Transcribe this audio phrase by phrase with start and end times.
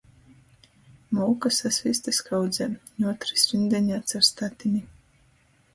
[1.17, 2.69] Molka sasvīsta skaudzē,
[3.05, 4.85] ņuotris rindeņā car statini.